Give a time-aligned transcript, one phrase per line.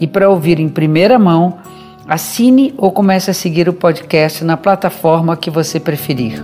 [0.00, 1.58] e para ouvir em primeira mão,
[2.08, 6.42] assine ou comece a seguir o podcast na plataforma que você preferir.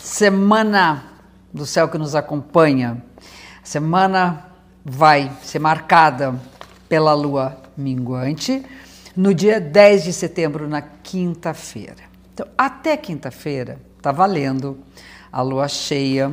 [0.00, 1.04] Semana
[1.52, 3.02] do céu que nos acompanha.
[3.64, 4.44] Semana
[4.84, 6.34] vai ser marcada
[6.88, 8.64] pela lua minguante
[9.16, 12.08] no dia 10 de setembro, na quinta-feira.
[12.32, 14.78] Então, até quinta-feira, está valendo
[15.32, 16.30] a lua cheia,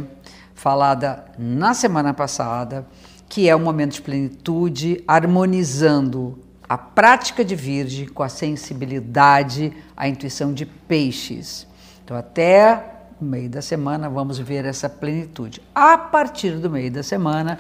[0.56, 2.88] falada na semana passada,
[3.30, 10.08] que é um momento de plenitude, harmonizando a prática de Virgem com a sensibilidade, a
[10.08, 11.68] intuição de peixes.
[12.04, 12.84] Então, até
[13.22, 15.62] o meio da semana, vamos ver essa plenitude.
[15.74, 17.60] A partir do meio da semana,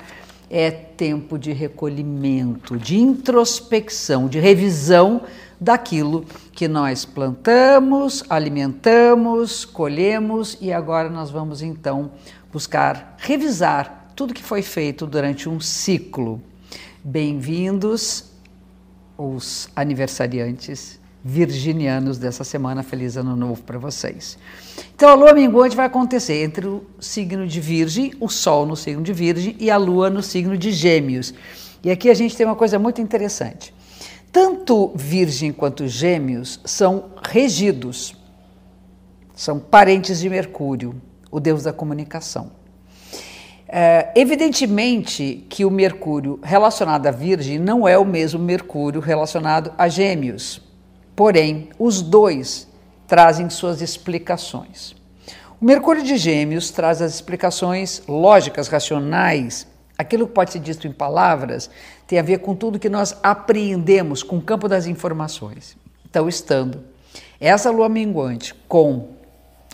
[0.49, 5.21] é tempo de recolhimento, de introspecção, de revisão
[5.59, 12.11] daquilo que nós plantamos, alimentamos, colhemos e agora nós vamos então
[12.51, 16.41] buscar revisar tudo que foi feito durante um ciclo.
[17.03, 18.31] Bem-vindos
[19.17, 22.83] os aniversariantes virginianos dessa semana.
[22.83, 24.37] Feliz ano novo para vocês.
[24.95, 29.01] Então, a lua minguante vai acontecer entre o signo de Virgem, o Sol no signo
[29.01, 31.33] de Virgem e a lua no signo de Gêmeos.
[31.83, 33.74] E aqui a gente tem uma coisa muito interessante.
[34.35, 38.13] Tanto Virgem quanto Gêmeos são regidos,
[39.33, 42.51] são parentes de Mercúrio, o deus da comunicação.
[43.65, 49.87] É, evidentemente que o Mercúrio relacionado a Virgem não é o mesmo Mercúrio relacionado a
[49.87, 50.61] Gêmeos,
[51.15, 52.67] porém, os dois
[53.07, 54.93] trazem suas explicações.
[55.61, 59.65] O Mercúrio de Gêmeos traz as explicações lógicas, racionais,
[59.97, 61.69] aquilo que pode ser dito em palavras,
[62.07, 65.75] tem a ver com tudo que nós apreendemos com o campo das informações.
[66.07, 66.83] Então, estando
[67.39, 69.09] essa lua minguante com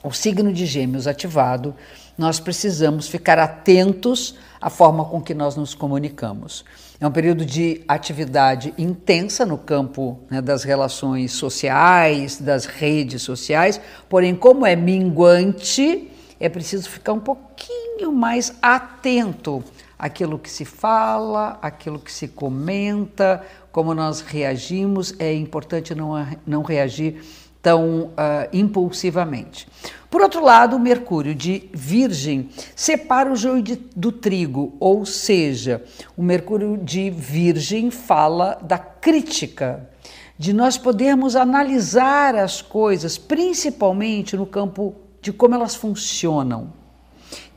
[0.03, 1.75] o signo de Gêmeos ativado,
[2.17, 6.65] nós precisamos ficar atentos à forma com que nós nos comunicamos.
[6.99, 13.81] É um período de atividade intensa no campo né, das relações sociais, das redes sociais,
[14.07, 16.09] porém, como é minguante,
[16.39, 19.63] é preciso ficar um pouquinho mais atento
[20.01, 25.13] àquilo que se fala, àquilo que se comenta, como nós reagimos.
[25.19, 26.13] É importante não,
[26.43, 27.21] não reagir
[27.61, 29.67] tão uh, impulsivamente.
[30.09, 35.83] Por outro lado, o Mercúrio de Virgem separa o joio de, do trigo, ou seja,
[36.17, 39.87] o Mercúrio de Virgem fala da crítica,
[40.35, 46.80] de nós podermos analisar as coisas, principalmente no campo de como elas funcionam.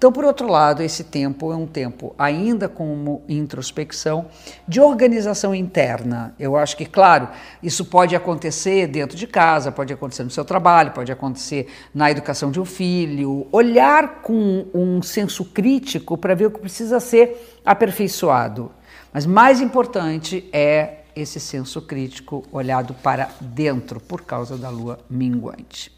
[0.05, 4.27] Então, por outro lado, esse tempo é um tempo ainda como introspecção,
[4.69, 6.35] de organização interna.
[6.39, 7.31] Eu acho que, claro,
[7.63, 12.51] isso pode acontecer dentro de casa, pode acontecer no seu trabalho, pode acontecer na educação
[12.51, 13.47] de um filho.
[13.51, 18.71] Olhar com um senso crítico para ver o que precisa ser aperfeiçoado.
[19.11, 25.91] Mas mais importante é esse senso crítico olhado para dentro por causa da lua minguante.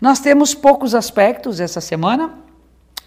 [0.00, 2.46] Nós temos poucos aspectos essa semana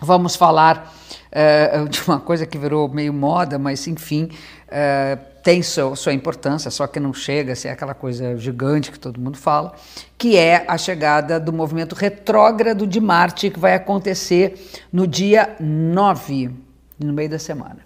[0.03, 0.91] Vamos falar
[1.31, 4.31] uh, de uma coisa que virou meio moda, mas enfim,
[4.67, 9.21] uh, tem sua, importância, só que não chega a ser aquela coisa gigante que todo
[9.21, 9.75] mundo fala,
[10.17, 16.49] que é a chegada do movimento retrógrado de Marte, que vai acontecer no dia 9,
[16.97, 17.79] no meio da semana.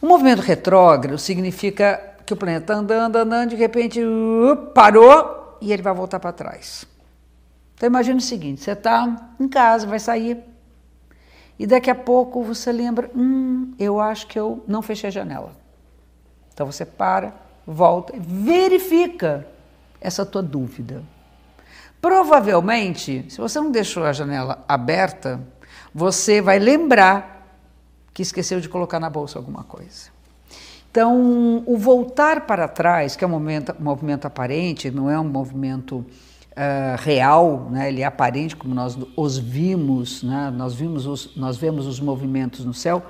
[0.00, 5.72] O movimento retrógrado significa que o planeta está andando, andando, de repente uh, parou e
[5.72, 6.84] ele vai voltar para trás.
[7.74, 10.51] Então imagine o seguinte: você está em casa, vai sair,
[11.58, 15.52] e daqui a pouco você lembra, hum, eu acho que eu não fechei a janela.
[16.52, 17.34] Então você para,
[17.66, 19.46] volta, verifica
[20.00, 21.02] essa tua dúvida.
[22.00, 25.40] Provavelmente, se você não deixou a janela aberta,
[25.94, 27.46] você vai lembrar
[28.12, 30.10] que esqueceu de colocar na bolsa alguma coisa.
[30.90, 35.24] Então, o voltar para trás, que é um movimento, um movimento aparente, não é um
[35.24, 36.04] movimento
[36.52, 37.88] uh, real, né?
[37.88, 40.52] ele é aparente como nós os vimos, né?
[40.54, 43.02] nós, vimos os, nós vemos os movimentos no céu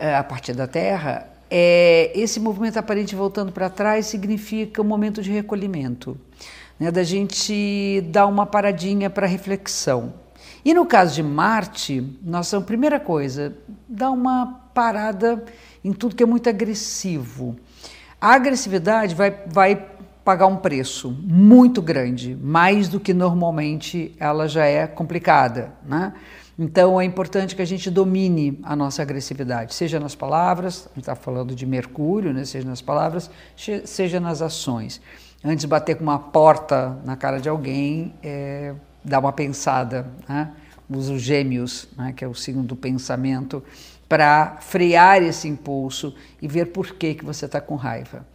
[0.00, 5.20] uh, a partir da Terra, é, esse movimento aparente voltando para trás significa um momento
[5.20, 6.18] de recolhimento,
[6.80, 6.90] né?
[6.90, 10.14] da gente dar uma paradinha para reflexão.
[10.64, 13.54] E no caso de Marte, nossa primeira coisa,
[13.88, 15.44] dá uma parada
[15.84, 17.56] em tudo que é muito agressivo.
[18.20, 19.74] A agressividade vai, vai
[20.24, 26.12] pagar um preço muito grande, mais do que normalmente ela já é complicada, né?
[26.58, 31.00] Então é importante que a gente domine a nossa agressividade, seja nas palavras, a gente
[31.00, 32.44] está falando de Mercúrio, né?
[32.44, 33.30] seja nas palavras,
[33.84, 35.00] seja nas ações.
[35.42, 40.52] Antes de bater com uma porta na cara de alguém, é, dá uma pensada, né?
[40.90, 42.12] usa os gêmeos, né?
[42.12, 43.62] que é o signo do pensamento,
[44.06, 48.26] para frear esse impulso e ver por que, que você está com raiva.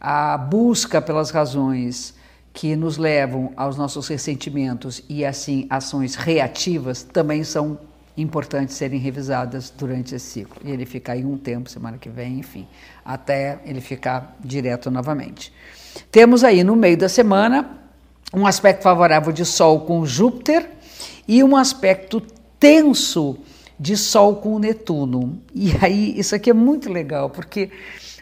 [0.00, 2.14] A busca pelas razões
[2.52, 7.78] que nos levam aos nossos ressentimentos e assim ações reativas também são
[8.16, 10.56] importantes serem revisadas durante esse ciclo.
[10.64, 12.66] E ele fica aí um tempo, semana que vem, enfim,
[13.04, 15.52] até ele ficar direto novamente.
[16.10, 17.78] Temos aí no meio da semana
[18.32, 20.70] um aspecto favorável de Sol com Júpiter
[21.28, 22.22] e um aspecto
[22.58, 23.38] tenso
[23.78, 25.40] de Sol com Netuno.
[25.54, 27.70] E aí, isso aqui é muito legal, porque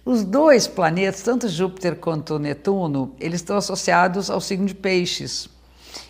[0.05, 5.49] os dois planetas, tanto Júpiter quanto Netuno, eles estão associados ao signo de Peixes,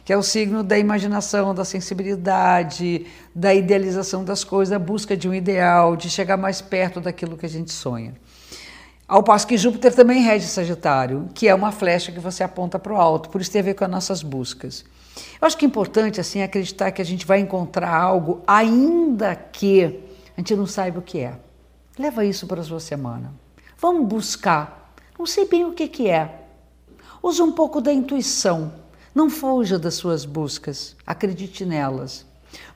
[0.05, 5.29] que é o signo da imaginação, da sensibilidade, da idealização das coisas, da busca de
[5.29, 8.15] um ideal, de chegar mais perto daquilo que a gente sonha.
[9.07, 12.95] Ao passo que Júpiter também rege Sagitário, que é uma flecha que você aponta para
[12.95, 14.85] o alto, por isso tem a ver com as nossas buscas.
[15.45, 20.01] Eu acho que é importante assim acreditar que a gente vai encontrar algo, ainda que
[20.35, 21.39] a gente não saiba o que é.
[21.99, 23.31] Leva isso para a sua semana.
[23.77, 24.95] Vamos buscar.
[25.19, 26.47] Não sei bem o que, que é.
[27.23, 28.73] Use um pouco da intuição.
[29.15, 30.97] Não fuja das suas buscas.
[31.07, 32.25] Acredite nelas.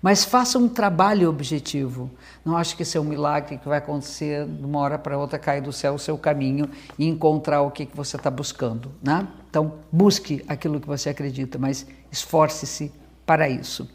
[0.00, 2.10] Mas faça um trabalho objetivo.
[2.44, 5.38] Não acho que isso é um milagre que vai acontecer de uma hora para outra,
[5.38, 8.90] cair do céu o seu caminho e encontrar o que, que você está buscando.
[9.02, 9.26] Né?
[9.50, 12.92] Então, busque aquilo que você acredita, mas esforce-se
[13.26, 13.88] para isso.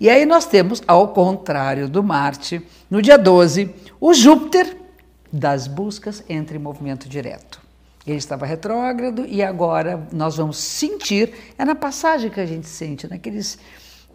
[0.00, 4.78] E aí nós temos, ao contrário do Marte, no dia 12, o Júpiter
[5.30, 7.60] das buscas entre movimento direto.
[8.06, 13.06] Ele estava retrógrado e agora nós vamos sentir, é na passagem que a gente sente,
[13.06, 13.58] naqueles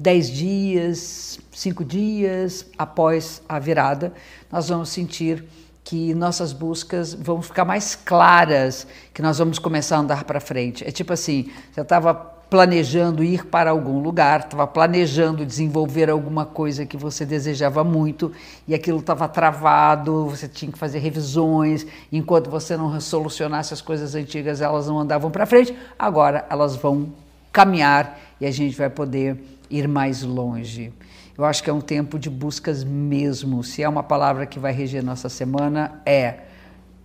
[0.03, 4.11] dez dias, cinco dias após a virada,
[4.51, 5.45] nós vamos sentir
[5.81, 10.85] que nossas buscas vão ficar mais claras, que nós vamos começar a andar para frente.
[10.85, 16.85] É tipo assim, você estava planejando ir para algum lugar, estava planejando desenvolver alguma coisa
[16.85, 18.29] que você desejava muito
[18.67, 24.15] e aquilo estava travado, você tinha que fazer revisões, enquanto você não solucionasse as coisas
[24.15, 25.73] antigas, elas não andavam para frente.
[25.97, 27.07] Agora elas vão
[27.53, 30.91] caminhar e a gente vai poder ir mais longe.
[31.37, 33.63] Eu acho que é um tempo de buscas mesmo.
[33.63, 36.35] Se é uma palavra que vai reger nossa semana, é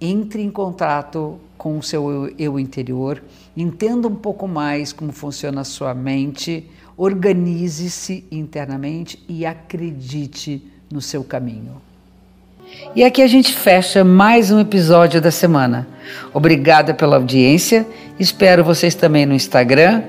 [0.00, 3.22] entre em contato com o seu eu interior,
[3.56, 11.24] entenda um pouco mais como funciona a sua mente, organize-se internamente e acredite no seu
[11.24, 11.80] caminho.
[12.94, 15.88] E aqui a gente fecha mais um episódio da semana.
[16.32, 17.86] Obrigada pela audiência.
[18.18, 20.02] Espero vocês também no Instagram,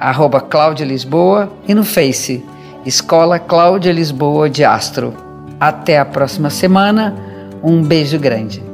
[0.00, 2.42] arroba Cláudia Lisboa, e no Face,
[2.86, 5.14] Escola Cláudia Lisboa de Astro.
[5.60, 7.14] Até a próxima semana.
[7.62, 8.69] Um beijo grande.